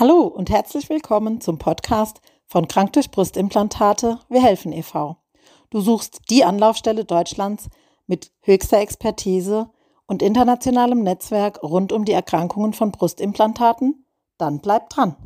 [0.00, 5.18] Hallo und herzlich willkommen zum Podcast von Krank durch Brustimplantate Wir helfen e.V.
[5.68, 7.68] Du suchst die Anlaufstelle Deutschlands
[8.06, 9.68] mit höchster Expertise
[10.06, 14.06] und internationalem Netzwerk rund um die Erkrankungen von Brustimplantaten?
[14.38, 15.16] Dann bleib dran.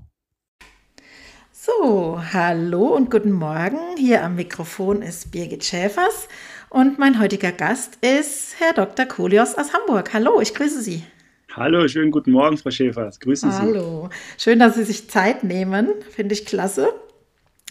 [1.53, 3.79] So, hallo und guten Morgen.
[3.97, 6.27] Hier am Mikrofon ist Birgit Schäfers
[6.71, 9.07] und mein heutiger Gast ist Herr Dr.
[9.07, 10.13] Kolios aus Hamburg.
[10.13, 11.05] Hallo, ich grüße Sie.
[11.57, 13.21] Hallo, schönen guten Morgen, Frau Schäfers.
[13.21, 13.57] Grüße Sie.
[13.57, 15.89] Hallo, schön, dass Sie sich Zeit nehmen.
[16.11, 16.93] Finde ich klasse.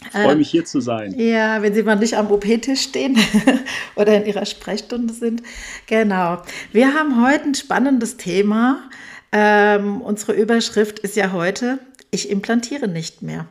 [0.02, 1.14] Ich freue mich hier zu sein.
[1.18, 3.18] Ja, wenn Sie mal nicht am OP-Tisch stehen
[3.96, 5.42] oder in Ihrer Sprechstunde sind.
[5.86, 6.40] Genau.
[6.72, 8.88] Wir haben heute ein spannendes Thema.
[9.32, 11.78] Ähm, unsere Überschrift ist ja heute,
[12.10, 13.46] ich implantiere nicht mehr.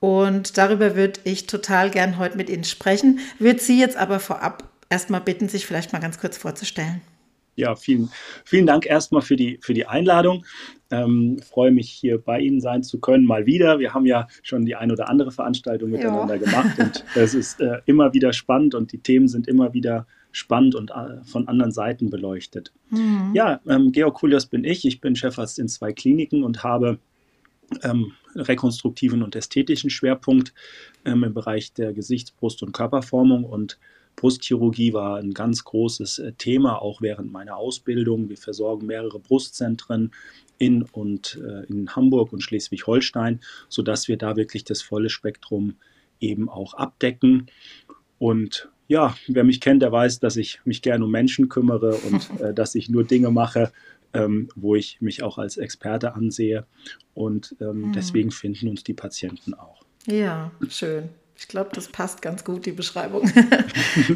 [0.00, 3.20] Und darüber würde ich total gern heute mit Ihnen sprechen.
[3.38, 7.00] Würde Sie jetzt aber vorab erstmal bitten, sich vielleicht mal ganz kurz vorzustellen.
[7.54, 8.10] Ja, vielen,
[8.44, 10.44] vielen Dank erstmal für die, für die Einladung.
[10.90, 13.78] Ähm, freue mich, hier bei Ihnen sein zu können, mal wieder.
[13.78, 16.40] Wir haben ja schon die ein oder andere Veranstaltung miteinander ja.
[16.40, 20.74] gemacht und es ist äh, immer wieder spannend und die Themen sind immer wieder spannend
[20.74, 22.72] und äh, von anderen Seiten beleuchtet.
[22.90, 23.32] Mhm.
[23.34, 24.84] Ja, ähm, Georg Kulios bin ich.
[24.86, 26.98] Ich bin Chefarzt in zwei Kliniken und habe
[27.82, 30.54] ähm, rekonstruktiven und ästhetischen Schwerpunkt
[31.04, 33.78] ähm, im Bereich der Gesichts-, Brust- und Körperformung und
[34.16, 38.28] Brustchirurgie war ein ganz großes äh, Thema, auch während meiner Ausbildung.
[38.28, 40.12] Wir versorgen mehrere Brustzentren
[40.58, 45.74] in und äh, in Hamburg und Schleswig-Holstein, sodass wir da wirklich das volle Spektrum
[46.20, 47.46] eben auch abdecken.
[48.18, 52.30] Und ja, wer mich kennt, der weiß, dass ich mich gerne um Menschen kümmere und
[52.40, 53.72] äh, dass ich nur Dinge mache,
[54.12, 56.66] ähm, wo ich mich auch als Experte ansehe.
[57.14, 57.92] Und ähm, mhm.
[57.92, 59.82] deswegen finden uns die Patienten auch.
[60.06, 61.08] Ja, schön.
[61.42, 63.28] Ich glaube, das passt ganz gut, die Beschreibung.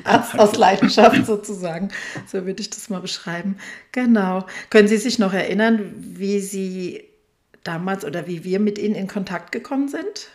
[0.04, 1.88] Arzt aus Leidenschaft sozusagen.
[2.24, 3.56] So würde ich das mal beschreiben.
[3.90, 4.46] Genau.
[4.70, 7.02] Können Sie sich noch erinnern, wie Sie
[7.64, 10.28] damals oder wie wir mit Ihnen in Kontakt gekommen sind?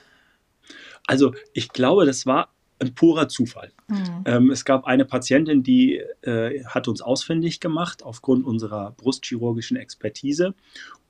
[1.08, 2.50] Also ich glaube, das war
[2.90, 3.72] purer Zufall.
[3.88, 4.24] Mhm.
[4.26, 10.54] Ähm, es gab eine Patientin, die äh, hat uns ausfindig gemacht aufgrund unserer brustchirurgischen Expertise.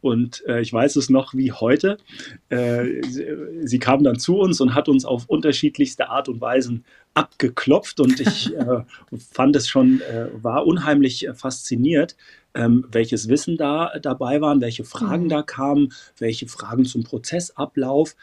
[0.01, 1.97] Und äh, ich weiß es noch wie heute.
[2.49, 3.25] Äh, sie,
[3.63, 7.99] sie, kam dann zu uns und hat uns auf unterschiedlichste Art und Weisen abgeklopft.
[7.99, 8.83] Und ich äh,
[9.31, 12.15] fand es schon, äh, war unheimlich fasziniert,
[12.53, 15.29] ähm, welches Wissen da dabei waren, welche Fragen mhm.
[15.29, 18.15] da kamen, welche Fragen zum Prozessablauf.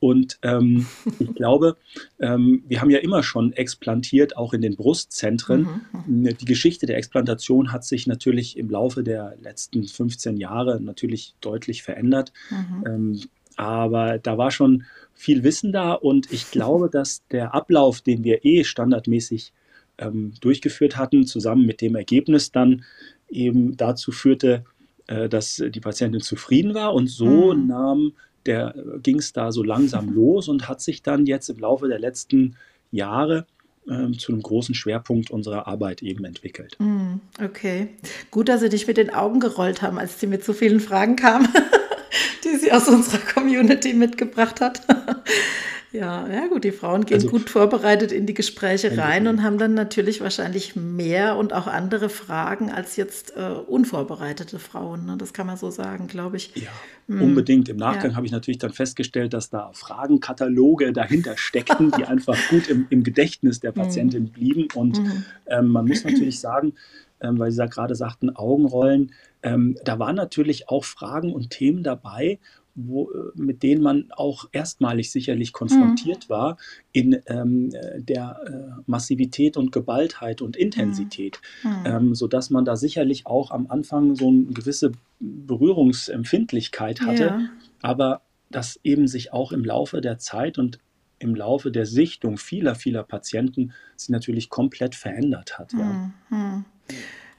[0.00, 0.86] Und ähm,
[1.18, 1.76] ich glaube,
[2.20, 5.68] ähm, wir haben ja immer schon explantiert, auch in den Brustzentren.
[6.06, 6.36] Mhm, mhm.
[6.38, 11.82] Die Geschichte der Explantation hat sich natürlich im Laufe der letzten 15 Jahre natürlich deutlich
[11.82, 12.32] verändert.
[12.50, 12.84] Mhm.
[12.86, 13.20] Ähm,
[13.56, 18.44] aber da war schon viel Wissen da und ich glaube, dass der Ablauf, den wir
[18.44, 19.52] eh standardmäßig
[19.98, 22.84] ähm, durchgeführt hatten, zusammen mit dem Ergebnis dann
[23.28, 24.64] eben dazu führte,
[25.06, 27.66] äh, dass die Patientin zufrieden war und so mhm.
[27.66, 28.12] nahm
[28.46, 31.98] der ging es da so langsam los und hat sich dann jetzt im Laufe der
[31.98, 32.56] letzten
[32.90, 33.46] Jahre
[33.88, 36.76] ähm, zu einem großen Schwerpunkt unserer Arbeit eben entwickelt.
[36.78, 37.88] Mm, okay,
[38.30, 41.16] gut, dass Sie dich mit den Augen gerollt haben, als Sie mit so vielen Fragen
[41.16, 41.48] kamen,
[42.44, 44.82] die Sie aus unserer Community mitgebracht hat.
[45.96, 49.56] Ja, ja gut, die Frauen gehen also, gut vorbereitet in die Gespräche rein und haben
[49.56, 55.06] dann natürlich wahrscheinlich mehr und auch andere Fragen als jetzt äh, unvorbereitete Frauen.
[55.06, 55.16] Ne?
[55.16, 56.54] Das kann man so sagen, glaube ich.
[56.54, 56.68] Ja,
[57.08, 57.22] hm.
[57.22, 57.68] unbedingt.
[57.68, 58.16] Im Nachgang ja.
[58.16, 63.02] habe ich natürlich dann festgestellt, dass da Fragenkataloge dahinter steckten, die einfach gut im, im
[63.02, 63.82] Gedächtnis der hm.
[63.82, 64.68] Patientin blieben.
[64.74, 65.24] Und hm.
[65.46, 66.74] ähm, man muss natürlich sagen,
[67.20, 69.12] ähm, weil Sie da gerade sagten, Augenrollen,
[69.42, 72.38] ähm, da waren natürlich auch Fragen und Themen dabei,
[72.76, 76.32] wo, äh, mit denen man auch erstmalig sicherlich konfrontiert mhm.
[76.32, 76.56] war
[76.92, 81.70] in ähm, der äh, Massivität und Geballtheit und Intensität, mhm.
[81.70, 81.86] mhm.
[81.86, 87.48] ähm, sodass man da sicherlich auch am Anfang so eine gewisse Berührungsempfindlichkeit hatte, ja.
[87.82, 88.20] aber
[88.50, 90.78] das eben sich auch im Laufe der Zeit und
[91.18, 95.72] im Laufe der Sichtung vieler, vieler Patienten sich natürlich komplett verändert hat.
[95.72, 96.12] Ja.
[96.28, 96.64] Mhm.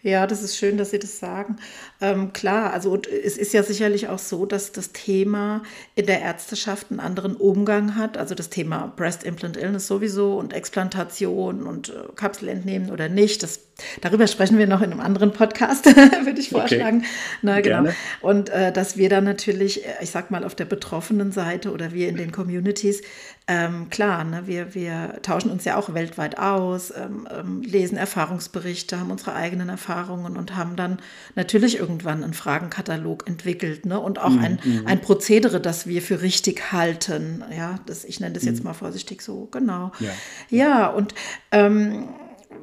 [0.07, 1.57] Ja, das ist schön, dass Sie das sagen.
[1.99, 5.63] Ähm, klar, also es ist ja sicherlich auch so, dass das Thema
[5.95, 8.17] in der Ärzteschaft einen anderen Umgang hat.
[8.17, 13.43] Also das Thema Breast Implant Illness sowieso und Explantation und äh, Kapsel entnehmen oder nicht.
[13.43, 13.59] Das,
[14.01, 15.85] darüber sprechen wir noch in einem anderen Podcast,
[16.25, 16.99] würde ich vorschlagen.
[16.99, 17.07] Okay.
[17.41, 17.83] Na, genau.
[17.83, 17.95] Gerne.
[18.21, 21.93] Und äh, dass wir dann natürlich, äh, ich sag mal, auf der betroffenen Seite oder
[21.93, 23.01] wir in den Communities
[23.49, 28.99] ähm, klar, ne, wir, wir tauschen uns ja auch weltweit aus, ähm, ähm, lesen Erfahrungsberichte,
[28.99, 30.99] haben unsere eigenen Erfahrungen und haben dann
[31.35, 34.39] natürlich irgendwann einen Fragenkatalog entwickelt ne, und auch mhm.
[34.39, 34.83] ein, mhm.
[34.85, 37.41] ein Prozedere, das wir für richtig halten.
[37.55, 38.65] Ja, das, ich nenne das jetzt mhm.
[38.65, 39.93] mal vorsichtig so, genau.
[40.01, 40.11] Ja,
[40.49, 41.15] ja und
[41.53, 42.09] ähm,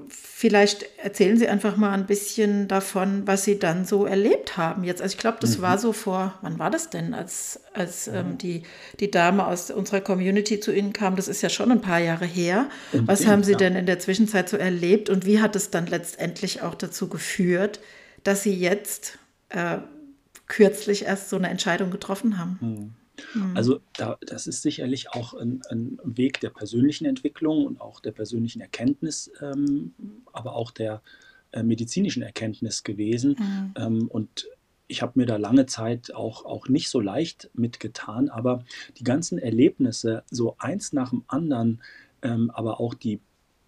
[0.08, 5.02] vielleicht erzählen Sie einfach mal ein bisschen davon, was Sie dann so erlebt haben jetzt.
[5.02, 5.62] Also ich glaube, das mhm.
[5.62, 8.62] war so vor, wann war das denn, als, als ähm, die,
[9.00, 11.16] die Dame aus unserer Community zu Ihnen kam?
[11.16, 12.68] Das ist ja schon ein paar Jahre her.
[12.92, 13.58] Und was haben Sie ja.
[13.58, 17.80] denn in der Zwischenzeit so erlebt und wie hat es dann letztendlich auch dazu geführt,
[18.22, 19.18] dass Sie jetzt
[19.50, 19.78] äh,
[20.46, 22.58] kürzlich erst so eine Entscheidung getroffen haben?
[22.60, 23.03] Mhm.
[23.34, 23.56] Mhm.
[23.56, 28.12] Also da, das ist sicherlich auch ein, ein, Weg der persönlichen Entwicklung und auch der
[28.12, 29.94] persönlichen Erkenntnis, ähm,
[30.32, 31.02] aber auch der
[31.52, 33.36] äh, medizinischen Erkenntnis gewesen.
[33.38, 33.74] Mhm.
[33.76, 34.48] Ähm, und
[34.86, 38.64] ich habe mir da lange Zeit auch, auch nicht so leicht mitgetan, aber
[38.98, 41.82] die ganzen Erlebnisse, so eins nach dem anderen,
[42.22, 43.20] ähm, aber auch die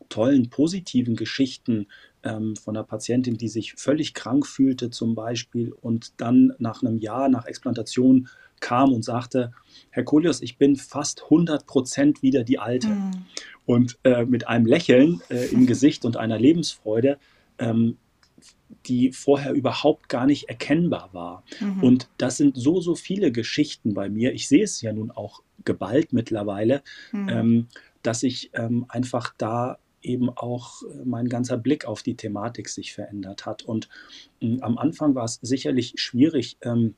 [0.09, 1.89] tollen positiven Geschichten
[2.23, 6.99] ähm, von einer Patientin, die sich völlig krank fühlte zum Beispiel und dann nach einem
[6.99, 8.29] Jahr nach Explantation
[8.61, 9.53] kam und sagte,
[9.91, 12.89] Herr Kolius, ich bin fast 100 Prozent wieder die Alte.
[12.89, 13.11] Mhm.
[13.65, 17.19] Und äh, mit einem Lächeln äh, im Gesicht und einer Lebensfreude,
[17.59, 17.97] ähm,
[18.87, 21.43] die vorher überhaupt gar nicht erkennbar war.
[21.61, 21.83] Mhm.
[21.83, 24.33] Und das sind so, so viele Geschichten bei mir.
[24.33, 26.83] Ich sehe es ja nun auch geballt mittlerweile,
[27.13, 27.29] mhm.
[27.29, 27.69] ähm,
[28.03, 32.95] dass ich ähm, einfach da eben auch äh, mein ganzer Blick auf die Thematik sich
[32.95, 33.63] verändert hat.
[33.63, 33.89] Und
[34.41, 36.95] äh, am Anfang war es sicherlich schwierig, ähm,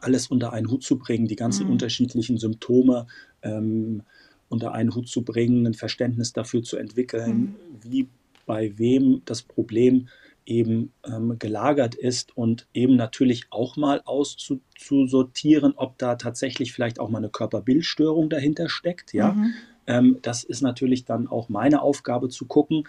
[0.00, 1.72] alles unter einen Hut zu bringen, die ganzen mhm.
[1.72, 3.06] unterschiedlichen Symptome
[3.42, 4.02] ähm,
[4.48, 7.54] unter einen Hut zu bringen, ein Verständnis dafür zu entwickeln, mhm.
[7.82, 8.08] wie
[8.46, 10.08] bei wem das Problem
[10.46, 17.10] eben ähm, gelagert ist und eben natürlich auch mal auszusortieren, ob da tatsächlich vielleicht auch
[17.10, 19.12] mal eine Körperbildstörung dahinter steckt.
[19.12, 19.54] Ja, mhm.
[19.86, 22.84] ähm, das ist natürlich dann auch meine Aufgabe zu gucken.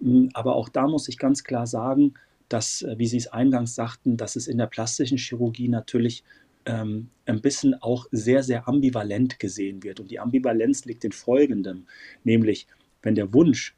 [0.00, 0.30] Mhm.
[0.34, 2.14] Aber auch da muss ich ganz klar sagen,
[2.50, 6.22] dass, äh, wie Sie es eingangs sagten, dass es in der plastischen Chirurgie natürlich
[6.66, 10.00] ähm, ein bisschen auch sehr, sehr ambivalent gesehen wird.
[10.00, 11.86] Und die Ambivalenz liegt in folgendem,
[12.24, 12.66] nämlich
[13.02, 13.74] wenn der Wunsch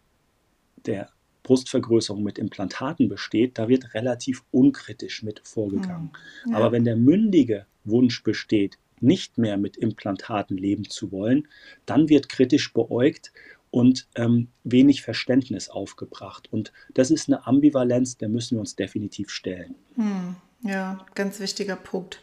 [0.86, 1.10] der
[1.44, 6.10] Brustvergrößerung mit Implantaten besteht, da wird relativ unkritisch mit vorgegangen.
[6.44, 6.58] Hm, ja.
[6.58, 11.48] Aber wenn der mündige Wunsch besteht, nicht mehr mit Implantaten leben zu wollen,
[11.86, 13.32] dann wird kritisch beäugt
[13.72, 16.52] und ähm, wenig Verständnis aufgebracht.
[16.52, 19.74] Und das ist eine Ambivalenz, der müssen wir uns definitiv stellen.
[19.96, 22.20] Hm, ja, ganz wichtiger Punkt.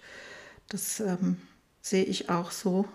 [0.69, 1.37] Das ähm,
[1.81, 2.85] sehe ich auch so.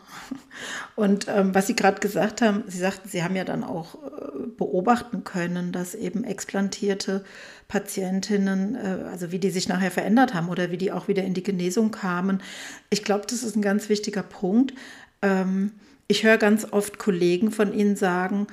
[0.95, 4.47] Und ähm, was Sie gerade gesagt haben, Sie sagten, Sie haben ja dann auch äh,
[4.57, 7.25] beobachten können, dass eben explantierte
[7.67, 11.35] Patientinnen, äh, also wie die sich nachher verändert haben oder wie die auch wieder in
[11.35, 12.41] die Genesung kamen.
[12.89, 14.75] Ich glaube, das ist ein ganz wichtiger Punkt.
[15.23, 15.73] Ähm,
[16.09, 18.47] ich höre ganz oft Kollegen von Ihnen sagen,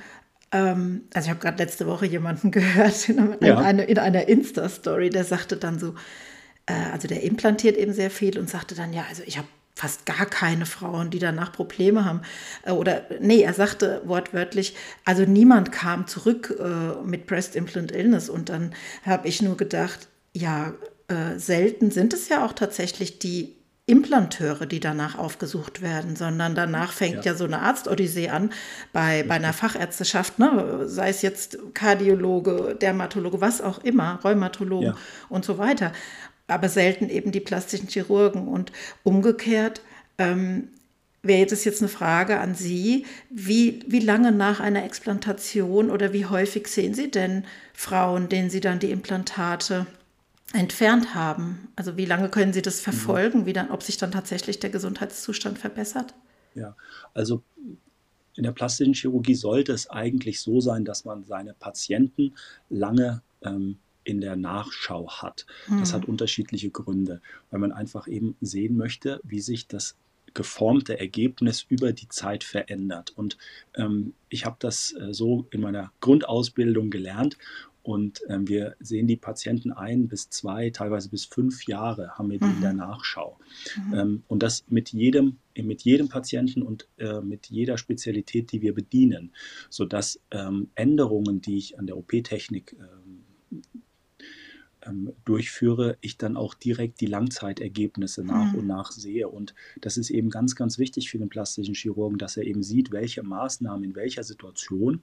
[0.52, 3.58] ähm, also ich habe gerade letzte Woche jemanden gehört in, ja.
[3.58, 5.94] eine, in einer Insta-Story, der sagte dann so,
[6.66, 10.04] äh, also der implantiert eben sehr viel und sagte dann, ja, also ich habe fast
[10.04, 12.22] gar keine Frauen, die danach Probleme haben.
[12.64, 18.28] Äh, oder nee, er sagte wortwörtlich, also niemand kam zurück äh, mit Breast Implant Illness.
[18.28, 20.74] Und dann habe ich nur gedacht, ja,
[21.08, 23.56] äh, selten sind es ja auch tatsächlich die
[23.86, 28.50] Implanteure, die danach aufgesucht werden, sondern danach fängt ja, ja so eine Arztodyssee an
[28.92, 30.84] bei, bei einer Fachärzteschaft, ne?
[30.86, 34.96] sei es jetzt Kardiologe, Dermatologe, was auch immer, Rheumatologe ja.
[35.28, 35.92] und so weiter
[36.52, 38.48] aber selten eben die plastischen Chirurgen.
[38.48, 39.80] Und umgekehrt
[40.18, 40.68] ähm,
[41.22, 46.26] wäre das jetzt eine Frage an Sie, wie, wie lange nach einer Explantation oder wie
[46.26, 49.86] häufig sehen Sie denn Frauen, denen Sie dann die Implantate
[50.52, 51.68] entfernt haben?
[51.76, 52.84] Also wie lange können Sie das mhm.
[52.84, 56.14] verfolgen, wie dann, ob sich dann tatsächlich der Gesundheitszustand verbessert?
[56.54, 56.76] Ja,
[57.14, 57.42] also
[58.34, 62.34] in der plastischen Chirurgie sollte es eigentlich so sein, dass man seine Patienten
[62.70, 65.46] lange ähm, in der Nachschau hat.
[65.68, 65.80] Mhm.
[65.80, 69.96] Das hat unterschiedliche Gründe, weil man einfach eben sehen möchte, wie sich das
[70.34, 73.10] geformte Ergebnis über die Zeit verändert.
[73.10, 73.36] Und
[73.74, 77.36] ähm, ich habe das äh, so in meiner Grundausbildung gelernt.
[77.82, 82.38] Und ähm, wir sehen die Patienten ein bis zwei, teilweise bis fünf Jahre haben wir
[82.38, 82.54] die mhm.
[82.54, 83.38] in der Nachschau.
[83.76, 83.94] Mhm.
[83.94, 88.74] Ähm, und das mit jedem, mit jedem Patienten und äh, mit jeder Spezialität, die wir
[88.74, 89.32] bedienen,
[89.68, 93.24] sodass ähm, Änderungen, die ich an der OP-Technik ähm,
[94.86, 98.60] ähm, durchführe, ich dann auch direkt die Langzeitergebnisse nach mhm.
[98.60, 99.28] und nach sehe.
[99.28, 102.92] Und das ist eben ganz, ganz wichtig für den plastischen Chirurgen, dass er eben sieht,
[102.92, 105.02] welche Maßnahmen in welcher Situation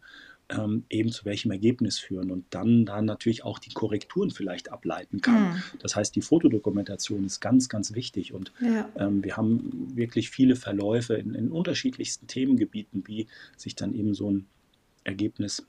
[0.50, 5.22] ähm, eben zu welchem Ergebnis führen und dann, dann natürlich auch die Korrekturen vielleicht ableiten
[5.22, 5.52] kann.
[5.52, 5.64] Mhm.
[5.80, 8.90] Das heißt, die Fotodokumentation ist ganz, ganz wichtig und ja.
[8.98, 13.28] ähm, wir haben wirklich viele Verläufe in, in unterschiedlichsten Themengebieten, wie
[13.58, 14.48] sich dann eben so ein
[15.04, 15.66] Ergebnis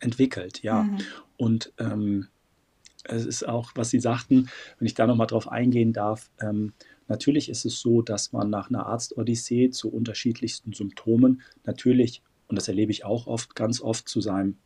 [0.00, 0.62] entwickelt.
[0.62, 0.98] Ja, mhm.
[1.36, 2.28] und ähm,
[3.04, 6.72] es ist auch, was Sie sagten, wenn ich da nochmal drauf eingehen darf, ähm,
[7.06, 12.68] natürlich ist es so, dass man nach einer Arztodyssee zu unterschiedlichsten Symptomen natürlich, und das
[12.68, 14.58] erlebe ich auch oft, ganz oft zu seinem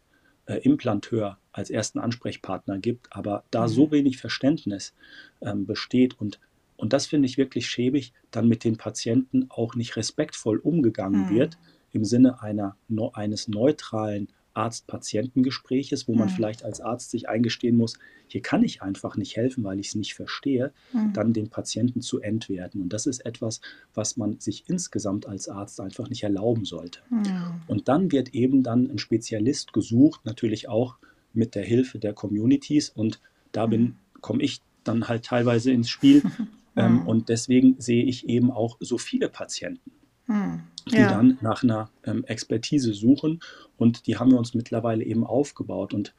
[0.47, 3.69] äh, Implanteur als ersten Ansprechpartner gibt, aber da Mhm.
[3.69, 4.95] so wenig Verständnis
[5.41, 6.41] ähm, besteht und
[6.77, 11.29] und das finde ich wirklich schäbig, dann mit den Patienten auch nicht respektvoll umgegangen Mhm.
[11.29, 11.59] wird,
[11.93, 16.33] im Sinne einer, no, eines neutralen Arzt-Patientengespräches, wo man Mhm.
[16.33, 19.95] vielleicht als Arzt sich eingestehen muss, hier kann ich einfach nicht helfen, weil ich es
[19.95, 21.13] nicht verstehe, Mhm.
[21.13, 22.81] dann den Patienten zu entwerten.
[22.83, 23.61] Und das ist etwas,
[23.95, 27.01] was man sich insgesamt als Arzt einfach nicht erlauben sollte.
[27.11, 27.25] Mhm.
[27.67, 30.97] Und dann wird eben dann ein Spezialist gesucht, natürlich auch
[31.35, 32.89] mit der Hilfe der Communities.
[32.91, 33.21] Und
[33.53, 36.23] da bin, komme ich dann halt teilweise ins Spiel.
[36.75, 37.03] Ähm, Mhm.
[37.03, 39.93] und deswegen sehe ich eben auch so viele Patienten,
[40.27, 40.63] Mhm.
[40.87, 41.09] Die Ja.
[41.09, 43.41] dann nach einer ähm, Expertise suchen.
[43.77, 45.95] Und die haben wir uns mittlerweile eben aufgebaut.
[45.95, 46.15] Und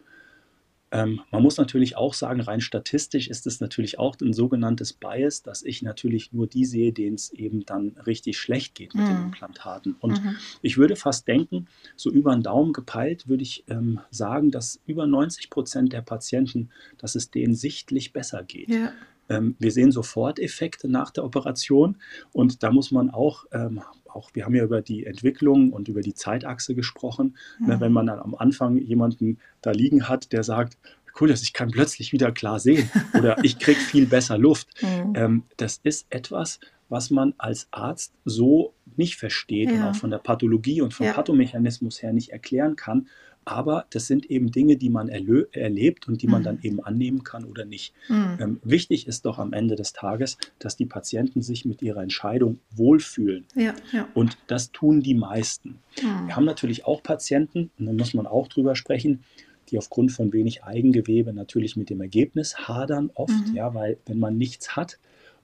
[0.92, 5.42] ähm, man muss natürlich auch sagen, rein statistisch ist es natürlich auch ein sogenanntes Bias,
[5.42, 9.18] dass ich natürlich nur die sehe, denen es eben dann richtig schlecht geht mit den
[9.18, 9.24] Mhm.
[9.26, 9.96] Implantaten.
[10.00, 10.36] Und Mhm.
[10.62, 11.66] ich würde fast denken,
[11.96, 16.70] so über den Daumen gepeilt, würde ich ähm, sagen, dass über 90 Prozent der Patienten,
[17.00, 18.70] dass es denen sichtlich besser geht.
[18.70, 18.92] Ja.
[19.30, 21.98] Ähm, wir sehen sofort Effekte nach der Operation
[22.34, 23.82] und da muss man auch, ähm,
[24.16, 27.82] auch wir haben ja über die Entwicklung und über die Zeitachse gesprochen, ne, Mhm.
[27.82, 30.78] wenn man dann am Anfang jemanden da liegen hat, der sagt,
[31.20, 34.68] cool, dass ich kann plötzlich wieder klar sehen oder ich kriege viel besser Luft.
[34.82, 35.14] Mhm.
[35.16, 39.90] Ähm, das ist etwas, was man als Arzt so nicht versteht und Ja.
[39.92, 41.14] auch von der Pathologie und vom Ja.
[41.14, 43.08] Pathomechanismus her nicht erklären kann.
[43.46, 46.46] Aber das sind eben Dinge, die man erlebt und die man Mhm.
[46.46, 47.94] dann eben annehmen kann oder nicht.
[48.10, 48.38] Mhm.
[48.40, 52.60] Ähm, wichtig ist doch am Ende des Tages, dass die Patienten sich mit ihrer Entscheidung
[52.76, 53.46] wohlfühlen.
[53.56, 54.08] Ja, ja.
[54.14, 55.80] Und das tun die meisten.
[56.02, 56.28] Mhm.
[56.28, 59.24] Wir haben natürlich auch Patienten, und da muss man auch drüber sprechen,
[59.70, 63.56] die aufgrund von wenig Eigengewebe natürlich mit dem Ergebnis hadern oft, Mhm.
[63.56, 65.00] ja, weil wenn man nichts hat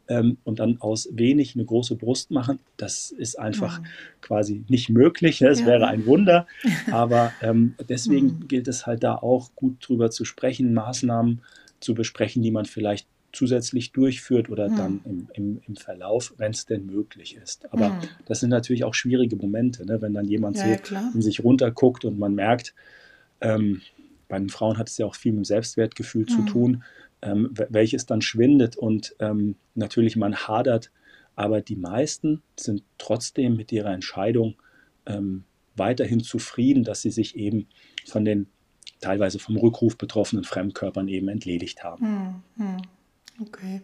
[0.10, 3.88] ähm, und dann aus wenig eine große Brust machen, das ist einfach Mhm.
[4.22, 5.42] quasi nicht möglich.
[5.42, 5.50] ne?
[5.50, 5.66] Es Ja.
[5.66, 6.48] wäre ein Wunder,
[6.90, 8.48] aber ähm, deswegen Mhm.
[8.48, 11.44] gilt es halt da auch gut drüber zu sprechen, Maßnahmen
[11.80, 14.72] zu besprechen, die man vielleicht zusätzlich durchführt oder Mhm.
[14.72, 17.72] dann im, im, im Verlauf, wenn es denn möglich ist.
[17.72, 20.02] Aber das sind natürlich auch schwierige Momente, ne?
[20.02, 22.74] wenn dann jemand Ja, so ja, in sich runterguckt und man merkt,
[23.42, 23.84] ähm,
[24.28, 26.44] bei den Frauen hat es ja auch viel mit dem Selbstwertgefühl zu Mhm.
[26.44, 26.84] tun,
[27.22, 30.92] ähm, wel- welches dann schwindet und ähm, natürlich man hadert,
[31.36, 34.56] aber die meisten sind trotzdem mit ihrer Entscheidung
[35.06, 35.44] ähm,
[35.76, 37.68] weiterhin zufrieden, dass sie sich eben
[38.06, 38.48] von den
[39.02, 42.44] teilweise vom Rückruf betroffenen Fremdkörpern eben entledigt haben.
[42.58, 42.82] Hm, hm.
[43.42, 43.82] Okay.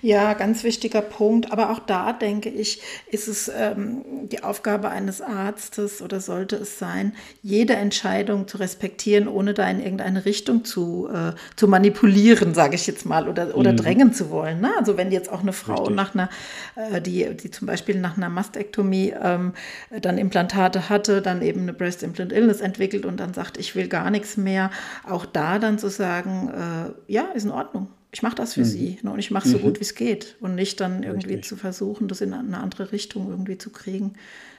[0.00, 1.52] Ja, ganz wichtiger Punkt.
[1.52, 6.78] Aber auch da denke ich, ist es ähm, die Aufgabe eines Arztes oder sollte es
[6.78, 7.12] sein,
[7.42, 12.86] jede Entscheidung zu respektieren, ohne da in irgendeine Richtung zu, äh, zu manipulieren, sage ich
[12.86, 13.76] jetzt mal, oder, oder Mhm.
[13.76, 14.62] drängen zu wollen.
[14.62, 14.70] Ne?
[14.78, 15.96] Also wenn jetzt auch eine Frau Richtig.
[15.96, 16.30] nach einer,
[16.76, 19.52] äh, die, die zum Beispiel nach einer Mastektomie ähm,
[20.00, 23.88] dann Implantate hatte, dann eben eine Breast Implant Illness entwickelt und dann sagt, ich will
[23.88, 24.70] gar nichts mehr,
[25.06, 26.48] auch da dann zu sagen,
[27.08, 27.88] äh, ja, ist in Ordnung.
[28.16, 28.64] Ich mache das für Mhm.
[28.64, 29.62] Sie ne, und ich mache es so Mhm.
[29.62, 31.44] gut wie es geht und nicht dann irgendwie Richtig.
[31.50, 34.14] zu versuchen, das in eine andere Richtung irgendwie zu kriegen.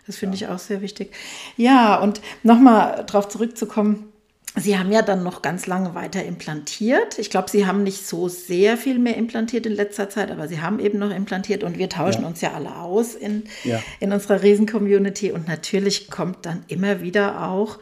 [0.05, 1.11] Das finde ich auch sehr wichtig.
[1.55, 4.09] Ja, und nochmal darauf zurückzukommen,
[4.55, 7.17] Sie haben ja dann noch ganz lange weiter implantiert.
[7.17, 10.61] Ich glaube, Sie haben nicht so sehr viel mehr implantiert in letzter Zeit, aber Sie
[10.61, 12.27] haben eben noch implantiert und wir tauschen Ja.
[12.27, 13.81] uns ja alle aus in, Ja.
[13.99, 15.31] in unserer Riesen-Community.
[15.31, 17.79] Und natürlich kommt dann immer wieder auch,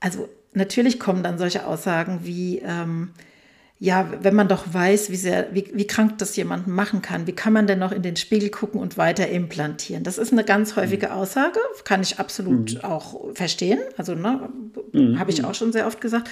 [0.00, 3.10] also natürlich kommen dann solche Aussagen wie, ähm,
[3.82, 7.32] ja, wenn man doch weiß, wie, sehr, wie, wie krank das jemand machen kann, wie
[7.32, 10.04] kann man denn noch in den Spiegel gucken und weiter implantieren?
[10.04, 13.80] Das ist eine ganz häufige Aussage, kann ich absolut auch verstehen.
[13.96, 14.48] Also, ne,
[14.92, 15.18] Mhm.
[15.18, 16.30] habe ich auch schon sehr oft gesagt.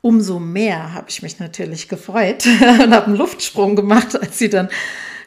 [0.00, 4.68] Umso mehr habe ich mich natürlich gefreut und habe einen Luftsprung gemacht, als sie dann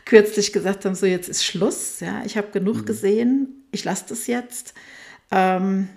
[0.05, 1.99] kürzlich gesagt haben, so jetzt ist Schluss.
[1.99, 4.73] Ja, ich habe genug gesehen, ich lasse das jetzt.
[5.29, 5.89] Ähm,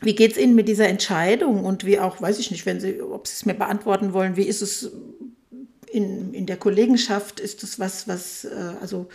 [0.00, 3.00] wie geht es Ihnen mit dieser Entscheidung und wie auch, weiß ich nicht, wenn Sie,
[3.00, 4.90] ob Sie es mir beantworten wollen, wie ist es
[5.90, 7.40] in, in der Kollegenschaft?
[7.40, 9.08] Ist das was, was, äh, also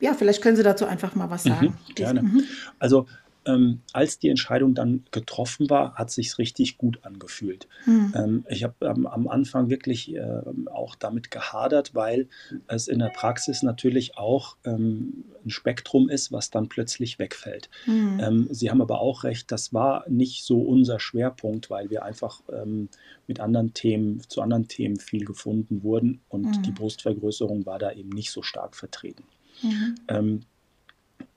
[0.00, 1.78] ja, vielleicht können Sie dazu einfach mal was sagen.
[1.88, 2.30] Mhm, gerne.
[2.78, 3.06] Also
[3.46, 7.68] ähm, als die Entscheidung dann getroffen war, hat sich richtig gut angefühlt.
[7.84, 8.12] Hm.
[8.14, 12.28] Ähm, ich habe ähm, am Anfang wirklich ähm, auch damit gehadert, weil
[12.66, 17.70] es in der Praxis natürlich auch ähm, ein Spektrum ist, was dann plötzlich wegfällt.
[17.84, 18.20] Hm.
[18.20, 22.40] Ähm, Sie haben aber auch recht, das war nicht so unser Schwerpunkt, weil wir einfach
[22.52, 22.88] ähm,
[23.26, 26.62] mit anderen Themen, zu anderen Themen viel gefunden wurden und Mhm.
[26.62, 29.24] die Brustvergrößerung war da eben nicht so stark vertreten.
[29.62, 29.94] Mhm.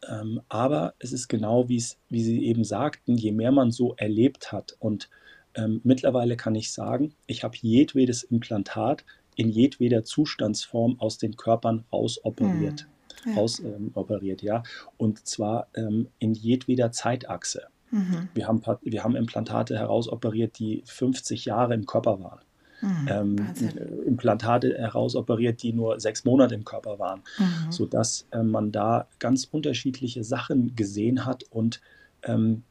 [0.08, 4.76] Ähm, aber es ist genau, wie Sie eben sagten, je mehr man so erlebt hat
[4.80, 5.10] und
[5.56, 9.04] ähm, mittlerweile kann ich sagen, ich habe jedwedes Implantat
[9.36, 12.88] in jedweder Zustandsform aus den Körpern rausoperiert.
[13.26, 13.34] Ja.
[13.34, 13.94] Raus, ähm,
[14.42, 14.64] ja.
[14.98, 17.68] Und zwar ähm, in jedweder Zeitachse.
[17.92, 18.30] Mhm.
[18.34, 22.40] Wir, haben, wir haben Implantate herausoperiert, die 50 Jahre im Körper waren.
[22.82, 27.72] Mhm, ähm, äh, Implantate herausoperiert, die nur sechs Monate im Körper waren, mhm.
[27.72, 31.82] sodass äh, man da ganz unterschiedliche Sachen gesehen hat und
[32.24, 32.64] ähm,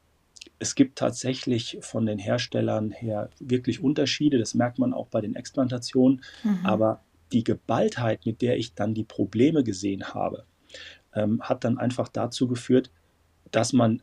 [0.58, 5.36] es gibt tatsächlich von den Herstellern her wirklich Unterschiede, das merkt man auch bei den
[5.36, 6.60] Explantationen, mhm.
[6.64, 7.00] aber
[7.32, 10.44] die Geballtheit, mit der ich dann die Probleme gesehen habe,
[11.14, 12.90] ähm, hat dann einfach dazu geführt,
[13.50, 14.02] dass man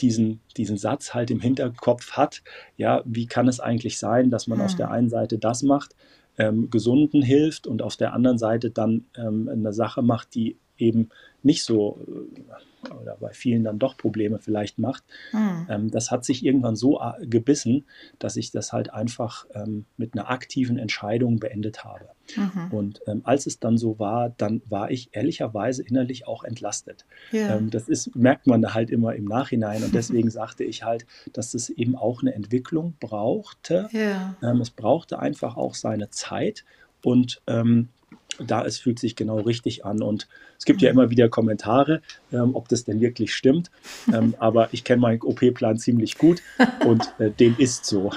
[0.00, 2.42] diesen, diesen Satz halt im Hinterkopf hat,
[2.76, 4.64] ja, wie kann es eigentlich sein, dass man mhm.
[4.64, 5.94] auf der einen Seite das macht,
[6.38, 11.10] ähm, Gesunden hilft und auf der anderen Seite dann ähm, eine Sache macht, die eben
[11.42, 15.04] nicht so äh, oder bei vielen dann doch Probleme vielleicht macht.
[15.32, 15.66] Mhm.
[15.68, 17.84] Ähm, das hat sich irgendwann so äh, gebissen,
[18.18, 22.08] dass ich das halt einfach ähm, mit einer aktiven Entscheidung beendet habe.
[22.36, 22.72] Mhm.
[22.72, 27.04] Und ähm, als es dann so war, dann war ich ehrlicherweise innerlich auch entlastet.
[27.32, 29.82] Ähm, das ist, merkt man halt immer im Nachhinein.
[29.82, 33.88] Und deswegen sagte ich halt, dass es eben auch eine Entwicklung brauchte.
[33.92, 34.36] Yeah.
[34.60, 36.64] es brauchte einfach auch seine Zeit.
[37.02, 37.88] Und ähm,
[38.38, 40.02] da es fühlt sich genau richtig an.
[40.02, 43.70] Und es gibt ja immer wieder Kommentare, ähm, ob das denn wirklich stimmt.
[44.12, 46.42] Ähm, aber ich kenne meinen OP-Plan ziemlich gut
[46.84, 48.10] und äh, dem ist so.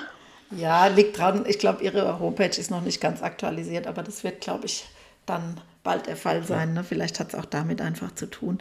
[0.55, 1.45] Ja, liegt dran.
[1.47, 4.85] Ich glaube, Ihre Homepage ist noch nicht ganz aktualisiert, aber das wird, glaube ich,
[5.25, 6.73] dann bald der Fall sein.
[6.73, 6.83] Ne?
[6.83, 8.59] Vielleicht hat es auch damit einfach zu tun.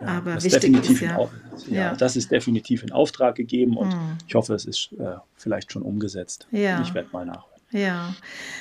[0.00, 1.30] Ja, aber wichtig ist ja, ja,
[1.68, 4.18] ja, Das ist definitiv in Auftrag gegeben und mhm.
[4.26, 6.48] ich hoffe, es ist äh, vielleicht schon umgesetzt.
[6.50, 6.82] Ja.
[6.82, 7.46] Ich werde mal nach.
[7.74, 8.14] Ja,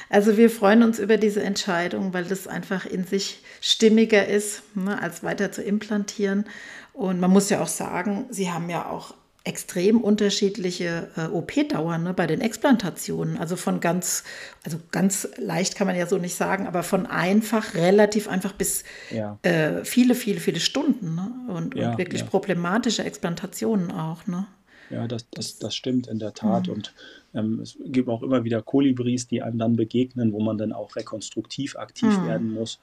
[0.09, 4.99] also wir freuen uns über diese Entscheidung, weil das einfach in sich stimmiger ist, ne,
[4.99, 6.45] als weiter zu implantieren.
[6.93, 12.13] Und man muss ja auch sagen, Sie haben ja auch extrem unterschiedliche äh, OP-Dauern ne,
[12.15, 13.37] bei den Explantationen.
[13.37, 14.23] Also von ganz,
[14.65, 18.83] also ganz leicht kann man ja so nicht sagen, aber von einfach, relativ einfach bis
[19.11, 19.37] ja.
[19.43, 21.31] äh, viele, viele, viele Stunden ne?
[21.49, 22.27] und, ja, und wirklich ja.
[22.27, 24.25] problematische Explantationen auch.
[24.25, 24.47] Ne?
[24.89, 26.67] Ja, das, das, das stimmt in der Tat.
[26.67, 26.73] Mhm.
[26.73, 26.93] Und
[27.33, 30.95] ähm, es gibt auch immer wieder Kolibris, die einem dann begegnen, wo man dann auch
[30.95, 32.27] rekonstruktiv aktiv mhm.
[32.27, 32.79] werden muss.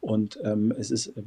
[0.00, 1.22] Und ähm, es ist äh,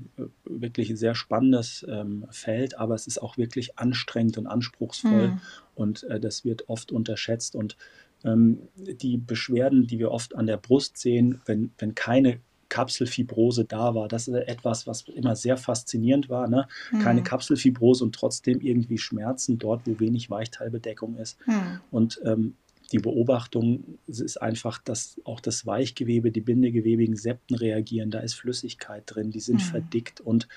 [0.45, 5.29] wirklich ein sehr spannendes ähm, Feld, aber es ist auch wirklich anstrengend und anspruchsvoll.
[5.29, 5.41] Mhm.
[5.75, 7.55] Und äh, das wird oft unterschätzt.
[7.55, 7.77] Und
[8.23, 13.95] ähm, die Beschwerden, die wir oft an der Brust sehen, wenn, wenn keine Kapselfibrose da
[13.95, 14.07] war.
[14.07, 16.47] Das ist etwas, was immer sehr faszinierend war.
[16.47, 16.67] Ne?
[16.91, 16.99] Mhm.
[16.99, 21.37] Keine Kapselfibrose und trotzdem irgendwie Schmerzen dort, wo wenig Weichteilbedeckung ist.
[21.47, 21.81] Mhm.
[21.91, 22.55] Und ähm,
[22.91, 28.11] die Beobachtung ist einfach, dass auch das Weichgewebe, die bindegewebigen Septen reagieren.
[28.11, 29.65] Da ist Flüssigkeit drin, die sind mhm.
[29.71, 30.47] verdickt und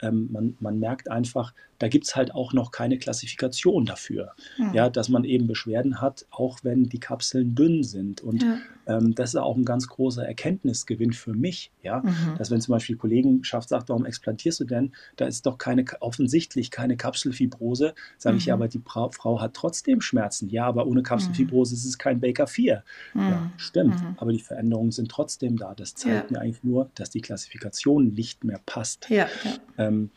[0.00, 4.34] ähm, man, man merkt einfach, da gibt es halt auch noch keine Klassifikation dafür.
[4.58, 4.74] Mhm.
[4.74, 8.20] Ja, dass man eben Beschwerden hat, auch wenn die Kapseln dünn sind.
[8.20, 8.58] Und ja.
[8.86, 11.72] ähm, das ist auch ein ganz großer Erkenntnisgewinn für mich.
[11.82, 12.36] Ja, mhm.
[12.36, 14.92] dass wenn zum Beispiel Kollegenschaft sagt, warum explantierst du denn?
[15.16, 17.94] Da ist doch keine offensichtlich keine Kapselfibrose.
[18.18, 18.38] Sage mhm.
[18.38, 18.62] ich ja, mhm.
[18.62, 20.50] aber die Frau, Frau, hat trotzdem Schmerzen.
[20.50, 21.78] Ja, aber ohne Kapselfibrose mhm.
[21.78, 22.84] ist es kein Baker 4.
[23.14, 23.52] Ja, mhm.
[23.56, 23.96] stimmt.
[24.18, 25.74] Aber die Veränderungen sind trotzdem da.
[25.74, 26.36] Das zeigt ja.
[26.36, 29.08] mir eigentlich nur, dass die Klassifikation nicht mehr passt.
[29.08, 29.56] Ja, ja.
[29.78, 30.10] Ähm,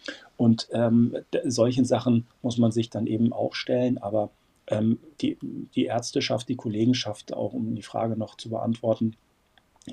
[0.43, 3.97] und ähm, solchen Sachen muss man sich dann eben auch stellen.
[3.97, 4.29] Aber
[4.67, 9.15] ähm, die, die Ärzteschaft, die Kollegenschaft, auch um die Frage noch zu beantworten,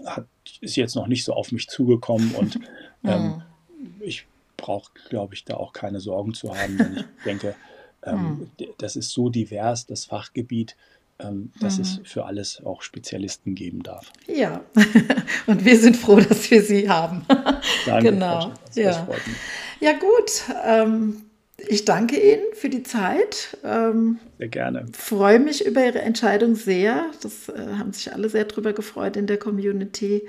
[0.04, 0.26] hat,
[0.60, 2.58] ist jetzt noch nicht so auf mich zugekommen und
[3.04, 3.42] ähm,
[4.00, 7.54] ich brauche, glaube ich, da auch keine Sorgen zu haben, denn ich denke,
[8.02, 8.50] hm.
[8.78, 10.74] das ist so divers, das Fachgebiet,
[11.22, 11.82] ähm, dass mhm.
[11.82, 14.10] es für alles auch Spezialisten geben darf.
[14.26, 14.62] Ja,
[15.46, 17.24] und wir sind froh, dass wir sie haben.
[17.86, 18.52] Danke, genau.
[18.74, 19.06] Ja.
[19.80, 20.44] Ja, gut.
[20.64, 21.22] Ähm,
[21.68, 23.58] ich danke Ihnen für die Zeit.
[23.64, 24.86] Ähm, sehr gerne.
[24.92, 27.06] Freue mich über Ihre Entscheidung sehr.
[27.22, 30.26] Das äh, haben sich alle sehr drüber gefreut in der Community.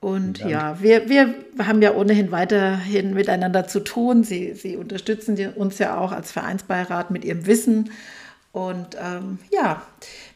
[0.00, 4.22] Und ja, wir, wir haben ja ohnehin weiterhin miteinander zu tun.
[4.22, 7.90] Sie, Sie unterstützen uns ja auch als Vereinsbeirat mit Ihrem Wissen.
[8.52, 9.82] Und ähm, ja,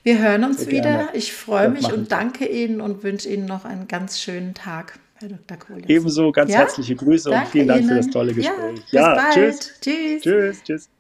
[0.03, 0.83] wir hören uns Sehr wieder.
[0.83, 1.09] Gerne.
[1.13, 5.29] Ich freue mich und danke Ihnen und wünsche Ihnen noch einen ganz schönen Tag, Herr
[5.29, 5.57] Dr.
[5.57, 5.83] Kohl.
[5.91, 6.59] Ebenso ganz ja?
[6.59, 7.89] herzliche Grüße danke und vielen Dank Ihnen.
[7.89, 8.85] für das tolle Gespräch.
[8.91, 9.75] Ja, ja tschüss.
[9.81, 10.23] Tschüss.
[10.23, 10.63] Tschüss.
[10.63, 10.91] Tschüss.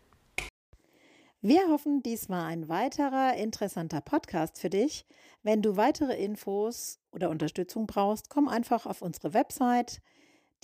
[1.40, 5.06] Wir hoffen, dies war ein weiterer interessanter Podcast für dich.
[5.44, 10.00] Wenn du weitere Infos oder Unterstützung brauchst, komm einfach auf unsere Website.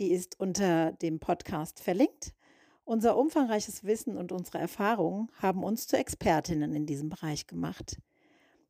[0.01, 2.35] Die ist unter dem Podcast verlinkt.
[2.83, 8.01] Unser umfangreiches Wissen und unsere Erfahrungen haben uns zu Expertinnen in diesem Bereich gemacht.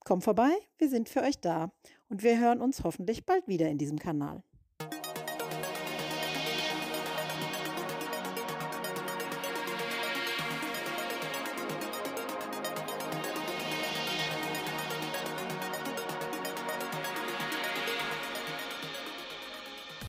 [0.01, 1.73] Komm vorbei, wir sind für euch da
[2.11, 4.43] und wir hören uns hoffentlich bald wieder in diesem Kanal.